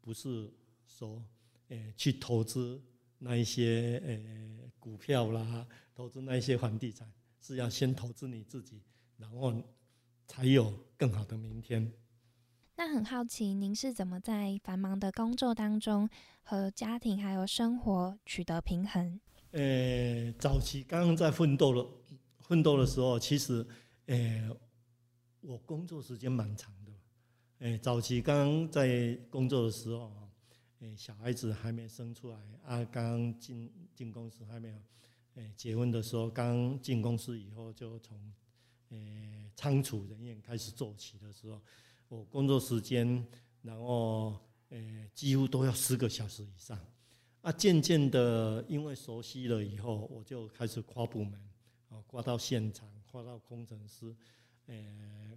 [0.00, 0.48] 不是
[0.86, 1.20] 说
[1.66, 2.80] 诶去投资
[3.18, 5.66] 那一些诶股票啦。
[5.96, 8.80] 投资那一些房地产是要先投资你自己，
[9.16, 9.52] 然后
[10.28, 10.72] 才有
[11.04, 11.92] 更好的明天。
[12.76, 16.08] 那很好奇，您是怎么在繁忙的工作当中
[16.42, 19.20] 和家庭还有生活取得平衡？
[19.50, 21.86] 呃，早期刚刚在奋斗了，
[22.40, 23.66] 奋斗的时候，其实，
[24.06, 24.48] 呃，
[25.42, 26.92] 我工作时间蛮长的。
[27.58, 30.10] 呃，早期刚刚在工作的时候，
[30.80, 34.76] 呃，小孩子还没生出来啊，刚刚进进公司还没有。
[35.34, 38.18] 呃，结婚的时候刚进公司以后，就从
[38.94, 41.60] 呃仓储人员开始做起的时候，
[42.08, 43.26] 我工作时间，
[43.62, 46.78] 然后呃几乎都要十个小时以上。
[47.42, 51.34] 啊，渐渐的因为熟悉了以后，我就开始跨部门，
[51.90, 54.14] 啊，跨到现场，跨到工程师，
[54.66, 54.74] 呃，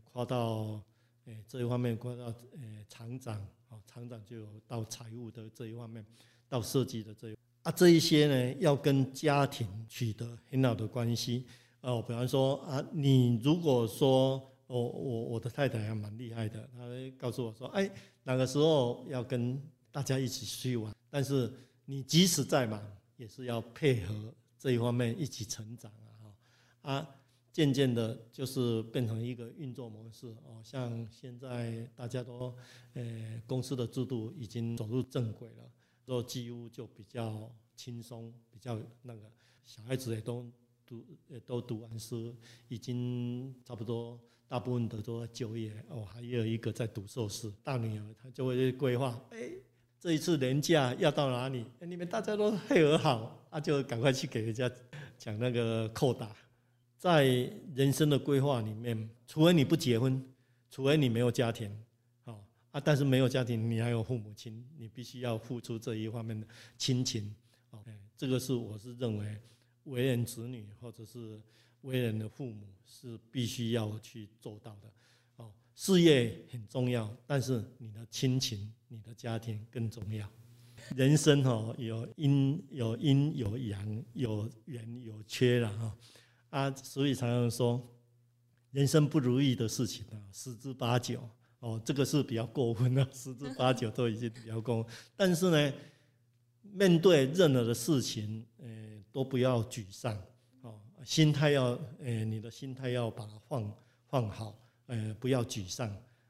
[0.06, 0.82] 跨到
[1.26, 3.36] 呃这一方面，跨到呃厂长，
[3.68, 6.06] 啊，厂长就到财务的这一方面，
[6.48, 7.36] 到设计的这。
[7.64, 11.46] 啊，这一些呢，要跟家庭取得很好的关系
[11.82, 12.02] 哦。
[12.02, 14.38] 比方说啊，你如果说，
[14.68, 16.80] 我我我的太太还蛮厉害的，她
[17.18, 17.90] 告诉我说，哎，
[18.24, 19.62] 哪个时候要跟
[19.92, 21.52] 大家一起去玩，但是
[21.86, 22.82] 你即使再忙，
[23.16, 26.12] 也是要配合这一方面一起成长啊。
[26.22, 27.10] 哈啊，
[27.52, 30.62] 渐渐的，就是变成一个运作模式哦。
[30.64, 32.54] 像现在大家都，
[32.94, 35.70] 呃，公司的制度已经走入正轨了。
[36.04, 39.30] 做几乎就比较轻松，比较那个
[39.66, 40.50] 小孩子也都
[40.88, 42.34] 读，也都读完书，
[42.70, 47.52] 已经差不多大部分的都在就业哦，还有一个在读硕士。
[47.64, 49.52] 大女儿她就会规划，哎，
[50.00, 51.66] 这一次年假要到哪里？
[51.82, 54.72] 你们大家都配合好，啊，就赶快去给人家
[55.18, 56.36] 讲那个扣打。
[56.98, 57.26] 在
[57.76, 60.24] 人生的规划里面，除非你不结婚，
[60.72, 61.70] 除非你没有家庭。
[62.72, 66.46] 啊，但是没有家庭，你还有父母亲，你必须要付出这一方面的
[66.78, 67.34] 亲情。
[67.72, 67.80] 哦，
[68.16, 69.38] 这个是我是认为，
[69.88, 71.42] 为人子女或者是
[71.82, 74.92] 为人的父母是必须要去做到的。
[75.36, 80.30] 哦，事业很重要，但是你的亲情、你的家庭更重要。
[80.96, 85.98] 人生哦有阴有阴有阳，有圆有缺了哈。
[86.50, 87.86] 啊，所以常常说，
[88.72, 91.28] 人生不如意的事情啊，十之八九。
[91.60, 94.86] 哦，这个是比较过分的，十之八九都已经比较过。
[95.16, 95.74] 但是呢，
[96.62, 100.16] 面对任何的事情，呃，都不要沮丧，
[100.62, 103.76] 哦，心态要，呃，你的心态要把它放
[104.06, 105.90] 放好，呃，不要沮丧，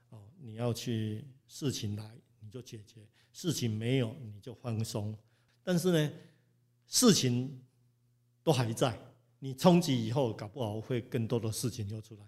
[0.09, 5.13] 哦，你要去事情来你就解决，事情没有你就放松。
[5.65, 6.13] 但是呢，
[6.87, 7.61] 事情
[8.41, 8.97] 都还在，
[9.39, 12.25] 你冲击以后，搞不好会更多的事情又出来，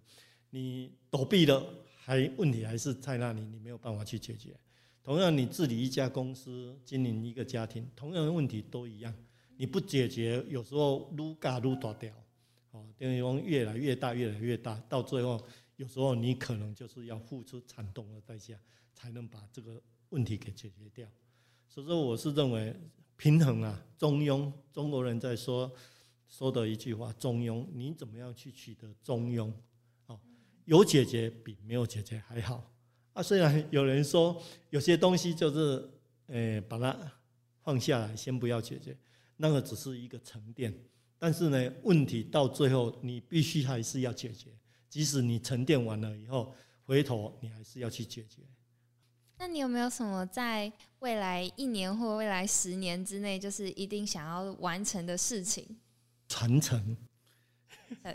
[0.49, 1.63] 你躲避了。
[1.95, 4.59] 还问题还是在那里，你没有办法去解决。
[5.01, 9.15] 同样，你治理一家公司、经营一个家庭，同样的问题都一样。
[9.59, 12.13] 你不解决，有时候撸嘎撸大掉，
[12.71, 15.45] 哦，等于说越来越大、越来越大，到最后，
[15.75, 18.57] 有时候你可能就是要付出惨痛的代价，
[18.93, 21.05] 才能把这个问题给解决掉。
[21.67, 22.73] 所以说，我是认为
[23.17, 24.49] 平衡啊，中庸。
[24.71, 25.69] 中国人在说
[26.29, 27.67] 说的一句话：中庸。
[27.73, 29.51] 你怎么样去取得中庸？
[30.05, 30.17] 哦
[30.63, 32.71] 有解决比没有解决还好
[33.11, 33.21] 啊！
[33.21, 35.89] 虽然有人说有些东西就是，
[36.27, 36.97] 呃，把它
[37.61, 38.95] 放下来，先不要解决，
[39.41, 40.73] 那个只是一个沉淀。
[41.17, 44.51] 但是呢，问题到最后你必须还是要解决，
[44.89, 46.53] 即使你沉淀完了以后，
[46.85, 48.41] 回头你还是要去解决。
[49.37, 55.65] 那你有没有什么在未来一年或未来十年之内，就是一定想要完成的事情？
[56.27, 56.97] 传承，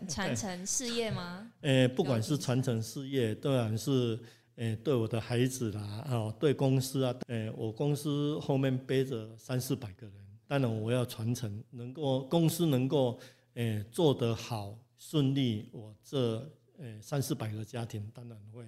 [0.08, 1.50] 传 承事业吗？
[1.62, 4.18] 呃，不管是传承事业，当然是，
[4.56, 10.14] 呃，对我的孩子啦，哦，对公司啊，呃，我公司后面背着三四百个人，
[10.46, 13.18] 当然我要传承，能够公司能够，
[13.54, 18.64] 呃，做得好顺利，我这，呃，三四百个家庭当然会，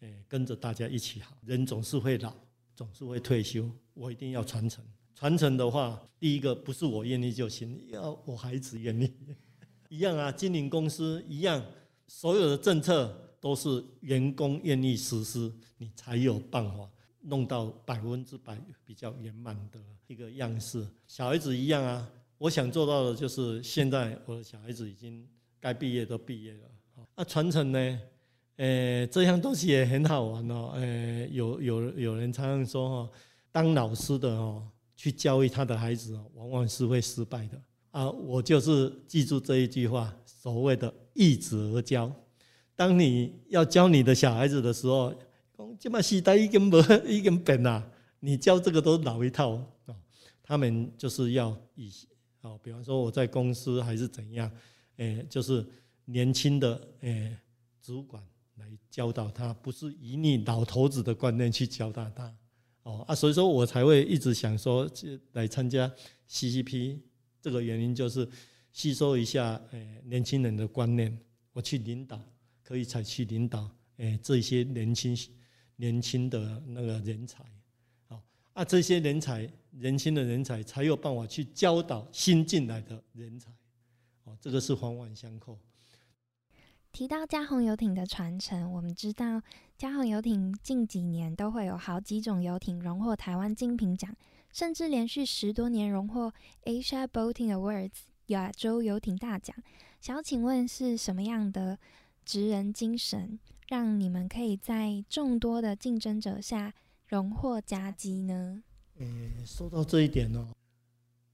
[0.00, 1.36] 呃，跟着大家一起好。
[1.44, 2.34] 人总是会老，
[2.74, 4.84] 总是会退休，我一定要传承。
[5.14, 9.10] 传承的话，第一个不是我愿意就行，要我孩子愿意。
[9.88, 11.64] 一样啊，经营公司一样，
[12.06, 16.90] 所有的政策都是员工愿意实施，你才有办法
[17.26, 20.86] 弄到百分之百比较圆满的一个样式。
[21.06, 22.08] 小孩子一样啊，
[22.38, 25.26] 我想做到的就是现在我的小孩子已经
[25.60, 27.04] 该毕业都毕业了。
[27.14, 28.00] 啊，传承呢，
[28.56, 30.72] 呃，这样东西也很好玩哦。
[30.74, 33.12] 呃，有有有人常常说哈，
[33.52, 34.66] 当老师的哦。
[34.98, 38.10] 去教育他的孩子哦，往往是会失败的啊！
[38.10, 42.10] 我就是记住这一句话，所谓的“易子而教”。
[42.74, 45.14] 当你要教你的小孩子的时候，
[45.56, 47.90] 讲这么时代已经不已经变了，
[48.20, 49.96] 你教这个都老一套哦。
[50.42, 51.90] 他们就是要以
[52.40, 54.48] 啊，比方说我在公司还是怎样，
[54.96, 55.66] 诶，就是
[56.04, 57.36] 年轻的诶
[57.82, 58.22] 主管
[58.56, 62.32] 来教导他，不是以你老头子的观念去教导他。
[62.84, 64.88] 哦啊，所以说我才会一直想说，
[65.32, 65.92] 来参加
[66.30, 67.00] CCP，
[67.40, 68.28] 这个原因就是
[68.70, 71.18] 吸收一下诶年轻人的观念，
[71.52, 72.22] 我去领导，
[72.62, 75.16] 可以采取领导诶这些年轻
[75.76, 77.44] 年轻的那个人才，
[78.06, 83.50] 好啊，这些人才年轻的人才才有办法去教导新进来的人才，
[84.24, 85.58] 哦，这个是环环相扣。
[86.92, 89.42] 提到嘉宏游艇的传承，我们知道
[89.76, 94.16] 嘉宏游艇近几年都会有好几种游艇荣获台湾精品奖，
[94.50, 97.90] 甚至连续十多年荣获 Asia Boating Awards
[98.28, 99.54] 亚洲游艇大奖。
[100.00, 101.78] 想要请问是什么样的
[102.24, 106.74] 职人精神，让你们可以在众多的竞争者下
[107.06, 108.62] 荣获佳绩呢？
[108.98, 110.48] 嗯，说到这一点呢，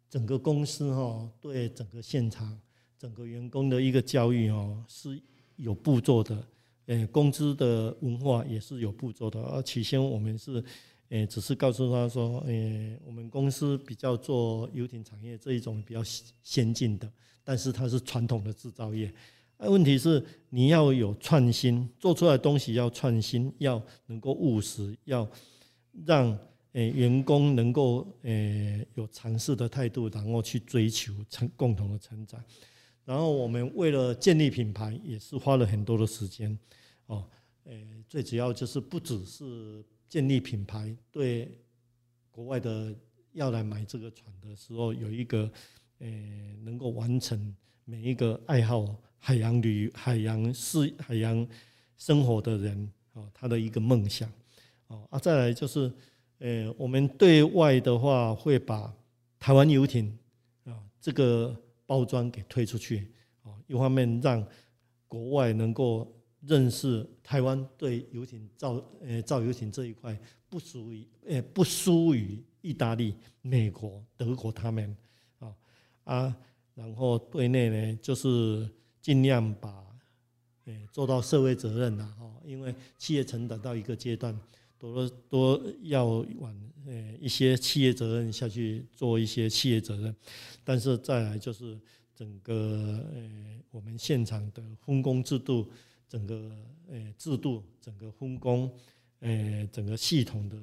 [0.09, 2.59] 整个公司哈对整个现场、
[2.99, 5.21] 整个员工的一个教育哦是。
[5.57, 6.45] 有步骤的，
[6.87, 9.41] 诶，工资的文化也是有步骤的。
[9.43, 10.65] 而起先我们是，
[11.11, 16.03] 诶，只是告诉他说，诶，我们公司比较做游艇产业这一种比较
[16.43, 17.13] 先进的，
[17.45, 19.13] 但是它是传统的制造业。
[19.63, 25.29] 那，问题是你要有创新，做出来东西要创新，要能够务实，要
[26.05, 26.37] 让
[26.73, 32.43] 诶员工能够诶有尝试的态度，然后去追求成共同的成长。
[33.05, 36.59] 然后我们为了建立品牌，也是花了很多的时间，
[37.07, 37.25] 哦，
[37.65, 41.57] 诶，最主要就是不只是建立品牌，对
[42.33, 42.93] 国外的
[43.33, 45.49] 要来买这个船的时候，有一个
[46.01, 51.47] 诶能够完成每一个爱好海洋旅、海洋是海洋
[51.97, 54.29] 生活的人哦，他的一个梦想，
[54.89, 55.93] 哦啊，再来就是，
[56.41, 58.93] 呃，我们对外的话会把
[59.39, 60.19] 台湾游艇
[60.65, 61.57] 啊这个。
[61.85, 63.07] 包装给推出去，
[63.43, 64.43] 哦，一方面让
[65.07, 74.97] 国外能够认识台湾对游艇造呃造游艇这一块不属于呃不输于意大利、美国、德国他们，
[75.39, 75.55] 啊
[76.05, 76.37] 啊，
[76.75, 78.67] 然后对内呢就是
[79.03, 79.85] 尽量把
[80.65, 84.35] 呃做到社会责任呐，哦，因为企业成长到一个阶段，
[84.79, 86.07] 多多要
[86.39, 90.15] 往呃一些企业责任下去做一些企业责任。
[90.65, 91.79] 但是再来就是
[92.15, 95.69] 整个呃我们现场的分工制度，
[96.09, 96.51] 整个
[96.89, 98.73] 呃制度，整个分工，
[99.19, 100.57] 呃整个系统的，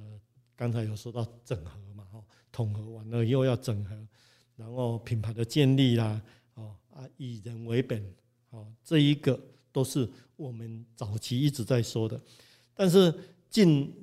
[0.56, 4.08] 刚才有说到整合嘛，哈，统合完了又要整合，
[4.56, 6.22] 然后品牌的建立啦，
[6.54, 8.02] 哦啊以人为本，
[8.50, 9.40] 哦这一个
[9.72, 12.22] 都是我们早期一直在说的，
[12.74, 13.14] 但是
[13.50, 13.94] 进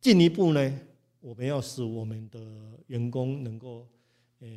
[0.00, 0.80] 进一步呢，
[1.20, 2.38] 我们要使我们的
[2.86, 3.86] 员工能够。
[4.40, 4.48] 呃，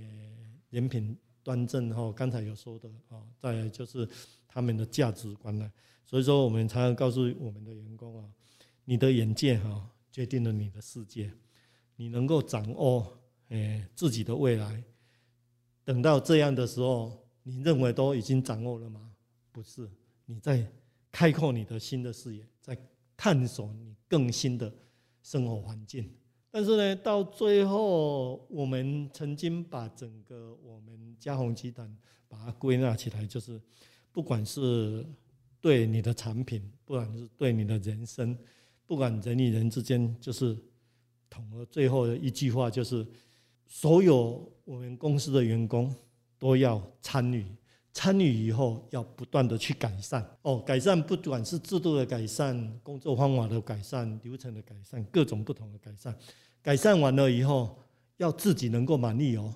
[0.70, 4.08] 人品端正哈，刚才有说的啊，再就是
[4.48, 5.72] 他们的价值观呢。
[6.06, 8.30] 所以说，我们常常告诉我们的员工啊，
[8.86, 11.34] 你的眼界哈，决定了你的世界。
[11.96, 14.84] 你能够掌握诶自己的未来，
[15.84, 19.12] 等到这样的时候，你认为都已经掌握了吗？
[19.52, 19.90] 不是，
[20.26, 20.66] 你在
[21.12, 22.78] 开阔你的新的视野，在
[23.18, 24.74] 探索你更新的
[25.22, 26.10] 生活环境。
[26.50, 33.60] 但是呢，到最后，我们曾经把整个我们嘉宏集团把它归纳起来，就是
[34.12, 35.06] 不管是
[35.60, 38.38] 对你的产品，不管是对你的人生，
[38.86, 40.54] 不不管人与人之间，就是
[41.30, 43.08] 统合最后的一句话，就是
[43.66, 45.96] 所有我们公司的员工
[46.42, 47.46] 都要参与，
[47.94, 50.28] 参与以后要不断的去改善。
[50.42, 56.18] 哦，改善不管是制度的改善、工作方法的改善、流程的改善，各种不同的改善。
[56.64, 57.78] 改善完了以后，
[58.18, 59.54] 要自己能够满意哦，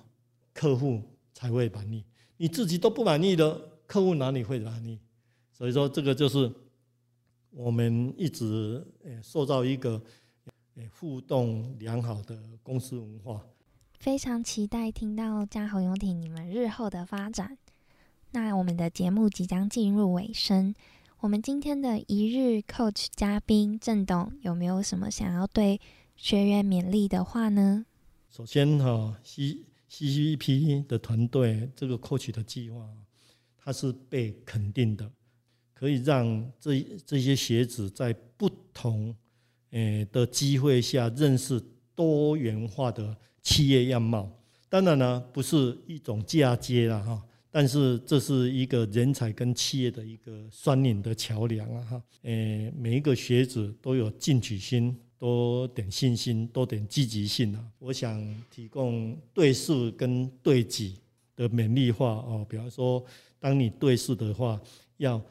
[0.54, 1.02] 客户
[1.34, 2.04] 才会满意。
[2.36, 5.00] 你自己都不满意的，客户哪里会满意？
[5.52, 6.48] 所以说，这个就是
[7.50, 10.00] 我们一直呃塑造一个
[10.76, 13.44] 呃互动良好的公司文化。
[13.98, 17.58] 非常期待听到嘉豪游艇你们日后的发展。
[18.30, 20.74] 那我们的节目即将进入尾声，
[21.20, 25.80] 我们今天的一日 coach 嘉宾郑董有没有什么想要对
[26.14, 27.86] 学员勉励的话呢？
[28.30, 32.88] 首先哈，C C C P 的团队这个 coach 的计划，
[33.56, 35.10] 它是被肯定的。
[35.72, 39.14] 可以让这这些学子在不同
[39.70, 41.62] 诶的机会下认识
[41.94, 43.14] 多元化的
[43.46, 44.28] 企业样貌。
[44.68, 52.02] 当然呢，不是一种嫁接了哈，但是这是一个人才跟企业的一个双赢的桥梁啊哈。
[52.22, 57.64] 诶，每一个学子都有进取心，多点信心，多点积极性啊。
[57.78, 58.20] 我想
[58.50, 60.98] 提供对事跟对己
[61.36, 63.04] 的勉励话哦，比方说，
[63.38, 64.60] 当你对事的话，
[64.96, 65.22] 要。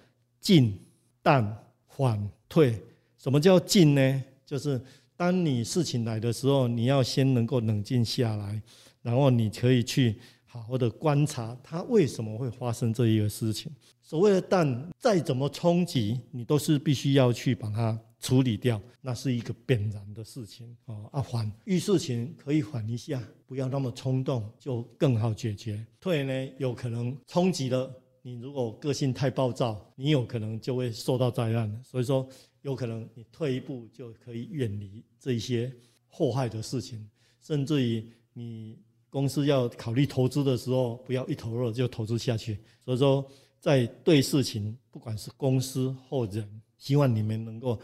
[0.45, 0.79] 进、
[1.23, 1.43] 淡、
[1.87, 2.79] 缓、退。
[3.17, 4.23] 什么叫进呢？
[4.45, 4.79] 就是
[5.17, 8.61] 当你事情来的时候，你要先能够冷静下来，
[9.01, 13.71] 然后你可以去好好的观察它为什么会发生这一个事情。
[14.01, 21.09] 所谓的蛋，再怎么冲击，你都是必须要去把它处理掉，那是一个必然的事情哦。
[21.11, 25.83] 啊，缓遇事情可以缓一下，不要那么冲动，就更好解决。
[25.99, 27.91] 退呢，有可能冲击了。
[28.21, 31.83] 你如果个性太暴躁，你有可能就会受到灾难。
[31.83, 32.27] 所以说，
[32.65, 35.71] 有可能你退一步就可以远离这些
[36.07, 37.07] 祸害的事情，
[37.39, 38.03] 甚至于
[38.33, 38.75] 你
[39.07, 42.57] 公司要考虑投资的时候，不要一头热就投资下去。
[42.83, 43.23] 所以说，
[43.59, 47.79] 在对事情，不管是公司或人，希望你们能够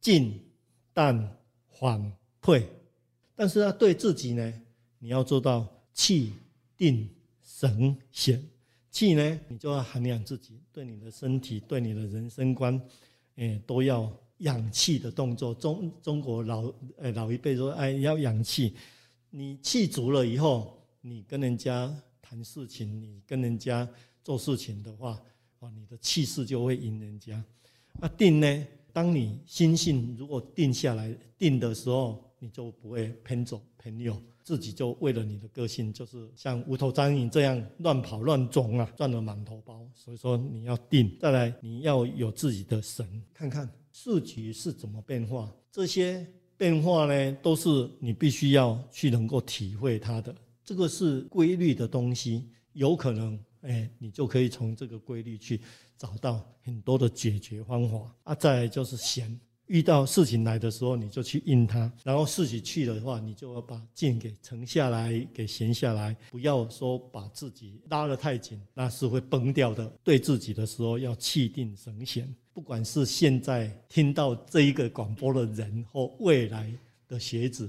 [0.00, 0.36] 静、
[0.92, 2.66] 淡、缓、退。
[3.36, 4.52] 但是要对自己呢，
[4.98, 6.32] 你要做到气、
[6.76, 7.08] 定、
[7.40, 8.42] 神、闲。
[8.90, 12.80] 气呢，你就要衡量自己对你的身体、对你的人生观，
[13.36, 15.54] 哎，都要养气的动作。
[15.54, 18.74] 中中国老呃老一辈说，哎，要养气。
[19.30, 23.88] 你气足了以后，你跟人家谈事情，你跟人家
[24.22, 25.20] 做事情的话，
[25.58, 27.44] 哦，你的气势就会赢人家。
[28.00, 34.20] 啊，定呢，当你心性如果定下来，定的时候，你就不会偏左偏右。
[34.46, 39.84] 自己就为了你的个性，就是像无头苍蝇这样乱跑乱撞啊，赚了满头包。
[39.92, 46.24] 所以说你要定，再来你要有自己的神，看看市局是怎么变化，这些
[46.56, 50.32] 变化呢，都是你必须要去能够体会它的。
[50.64, 55.60] 这个是规律的东西，有可能哎，你就可以从这个规律去
[55.98, 58.32] 找到很多的解决方法啊。
[58.32, 59.40] 再来就是闲。
[59.66, 69.86] 遇到事情来的时候，你就去应它；然后事情去的话，你就要把劲给沉下来，给闲下来，不要说把自己拉得太紧，那是会崩掉的。
[70.04, 72.32] 对自己的时候要气定神闲。
[72.52, 76.72] 不管是现在听到这一个广播的人，或未来
[77.08, 77.68] 的学子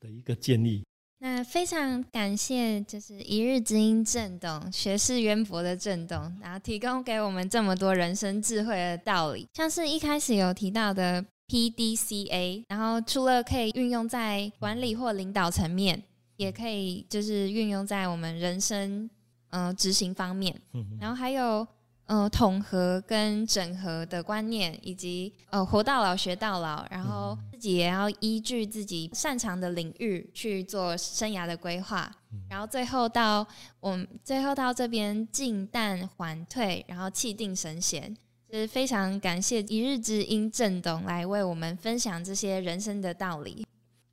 [0.00, 0.82] 的一个建议。
[1.18, 11.24] 那非常感谢，就是一日之音震动，学识渊博的震动，然后提供给我们这么多人生智慧的道理，像是一开始有提到的。
[11.46, 16.02] P D C A，然后除了可以运用在管理或领导层面，
[16.36, 19.08] 也可以就是运用在我们人生
[19.50, 20.60] 呃执行方面。
[21.00, 21.66] 然后还有
[22.06, 32.10] 呃统合跟整合的观念，以及呃活到老学到老，然后自己也要依据自己擅长的领域去做生涯的规划。
[32.50, 33.46] 然后最后到
[33.80, 38.16] 我们最后到这边静淡缓退，然后气定神闲。
[38.56, 43.66] 是非常感谢一日之音郑董来为我们分享这些人生的道理。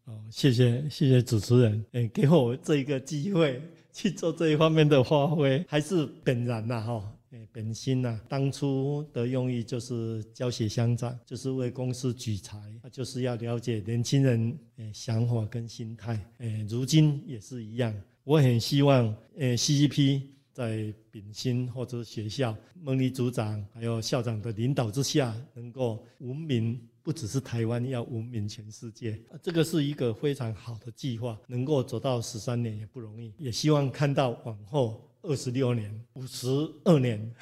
[0.04, 3.62] 哦，谢谢谢谢主持人，哎，给我这一个机会
[3.94, 8.20] 去做这一方面的发挥，还是本然呐哈，哎，本心呐。
[8.28, 12.60] 当初的用意就是教学相长，就是为公司举才，
[12.92, 16.20] 就是要了解年轻人哎想法跟心态。
[16.40, 19.08] 哎，如今也是一样，我很希望
[19.40, 20.24] 哎 CCP。
[20.54, 29.20] 在丙新或者学校，孟丽组长还有校长的领导之下，能够闻名不只是台湾，要闻名全世界。
[29.42, 33.34] 这个是一个非常好的计划，能够走到十三年也不容易。
[33.38, 36.48] 也希望看到往后二十六年、五十
[36.84, 37.34] 二年，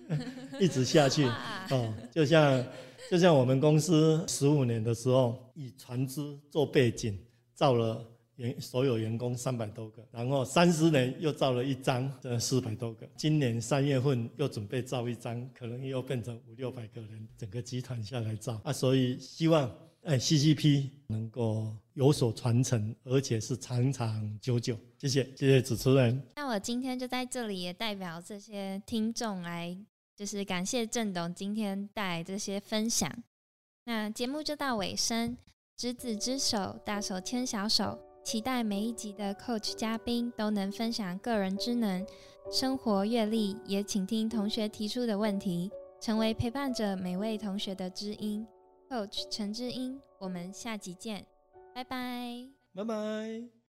[0.60, 1.24] 一直下去。
[1.72, 2.64] 哦，就像
[3.10, 7.18] 就像我们公司十五年的时候，以船只做背景，
[7.54, 8.04] 造了
[8.38, 13.08] 员所有员工三百多个，然后三十年又造了一张，这四百多个。
[13.16, 18.72] 今年三月份又准备造一张，可能又变成五六百个人，整个集团下来造啊。
[18.72, 19.70] 所以希望
[20.02, 24.78] 哎 CCP 能够有所传承，而且是长长久久。
[24.98, 26.20] 谢谢，谢谢主持人。
[26.36, 29.78] 那我今天就在这里也代表这些听众来。
[30.16, 33.08] 就是感谢郑董今天带来这些分享，
[33.84, 35.36] 那节目就到尾声，
[35.76, 42.06] 执子之手，大手牵小手，期待每一集的 Coach 嘉宾都能分享个人之能、
[42.50, 48.46] 生活阅历，也倾听同学提出的问题，成为陪伴着每位同学的知音。
[48.88, 51.26] Coach 陈知音，我们下集见，
[51.74, 53.48] 拜拜，拜拜。